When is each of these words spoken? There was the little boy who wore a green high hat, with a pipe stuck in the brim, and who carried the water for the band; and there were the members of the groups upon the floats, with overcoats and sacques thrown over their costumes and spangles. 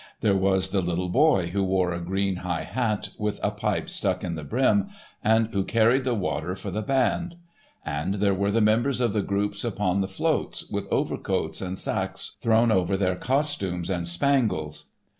There 0.21 0.35
was 0.35 0.71
the 0.71 0.81
little 0.81 1.09
boy 1.09 1.49
who 1.49 1.63
wore 1.63 1.93
a 1.93 1.99
green 2.01 2.37
high 2.37 2.63
hat, 2.63 3.09
with 3.19 3.39
a 3.43 3.51
pipe 3.51 3.87
stuck 3.87 4.23
in 4.23 4.33
the 4.33 4.43
brim, 4.43 4.87
and 5.23 5.49
who 5.53 5.63
carried 5.63 6.05
the 6.05 6.15
water 6.15 6.55
for 6.55 6.71
the 6.71 6.81
band; 6.81 7.35
and 7.85 8.15
there 8.15 8.33
were 8.33 8.49
the 8.49 8.61
members 8.61 8.99
of 8.99 9.13
the 9.13 9.21
groups 9.21 9.63
upon 9.63 10.01
the 10.01 10.07
floats, 10.07 10.67
with 10.71 10.91
overcoats 10.91 11.61
and 11.61 11.77
sacques 11.77 12.35
thrown 12.41 12.71
over 12.71 12.97
their 12.97 13.15
costumes 13.15 13.91
and 13.91 14.07
spangles. 14.07 14.85